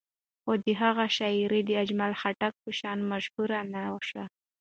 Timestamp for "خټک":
2.21-2.53